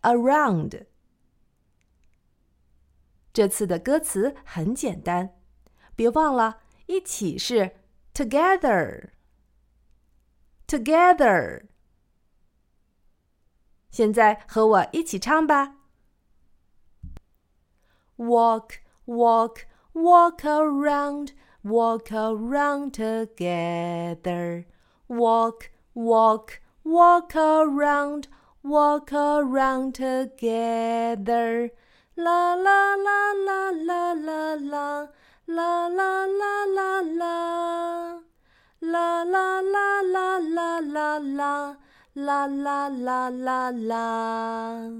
[0.00, 0.86] around。
[3.32, 5.40] 这次的歌词很简单，
[5.94, 7.76] 别忘了，一起是。
[8.13, 9.11] together,
[10.67, 11.67] together。
[13.89, 15.75] 现在和我一起唱吧。
[18.17, 21.33] Walk, walk, walk around,
[21.63, 24.65] walk around together.
[25.07, 28.27] Walk, walk, walk around,
[28.63, 31.71] walk around together.
[32.15, 35.07] La la la la la la la.
[35.47, 36.50] La la la la la.
[39.24, 41.76] La la la la la la la.
[42.14, 44.90] La la la la.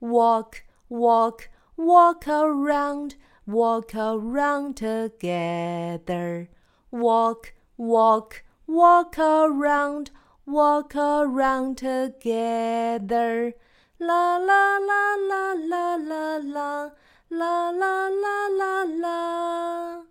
[0.00, 3.14] Walk, walk, walk around,
[3.46, 6.50] walk around together.
[6.90, 10.10] Walk, walk, walk around,
[10.44, 13.54] walk around together.
[14.00, 16.90] La la la la la la.
[17.30, 20.02] La la la la la.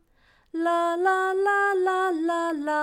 [0.54, 1.21] La la la